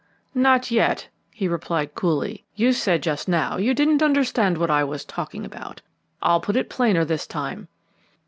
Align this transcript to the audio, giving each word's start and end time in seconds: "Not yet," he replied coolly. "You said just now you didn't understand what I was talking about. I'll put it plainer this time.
"Not 0.33 0.71
yet," 0.71 1.09
he 1.31 1.47
replied 1.47 1.93
coolly. 1.93 2.43
"You 2.55 2.73
said 2.73 3.03
just 3.03 3.27
now 3.27 3.57
you 3.57 3.75
didn't 3.75 4.01
understand 4.01 4.57
what 4.57 4.71
I 4.71 4.83
was 4.83 5.05
talking 5.05 5.45
about. 5.45 5.83
I'll 6.23 6.41
put 6.41 6.55
it 6.55 6.71
plainer 6.71 7.05
this 7.05 7.27
time. 7.27 7.67